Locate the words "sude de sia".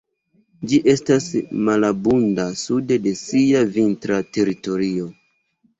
2.65-3.65